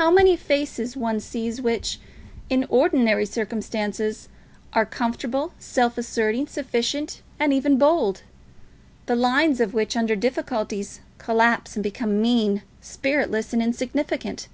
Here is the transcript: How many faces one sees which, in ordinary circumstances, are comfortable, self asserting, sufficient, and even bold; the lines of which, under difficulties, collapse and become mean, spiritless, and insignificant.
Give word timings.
How 0.00 0.10
many 0.10 0.36
faces 0.38 0.96
one 0.96 1.20
sees 1.20 1.60
which, 1.60 2.00
in 2.48 2.64
ordinary 2.70 3.26
circumstances, 3.26 4.30
are 4.72 4.86
comfortable, 4.86 5.52
self 5.58 5.98
asserting, 5.98 6.46
sufficient, 6.46 7.20
and 7.38 7.52
even 7.52 7.76
bold; 7.76 8.22
the 9.04 9.14
lines 9.14 9.60
of 9.60 9.74
which, 9.74 9.98
under 9.98 10.16
difficulties, 10.16 11.00
collapse 11.18 11.76
and 11.76 11.82
become 11.82 12.22
mean, 12.22 12.62
spiritless, 12.80 13.52
and 13.52 13.60
insignificant. 13.62 14.48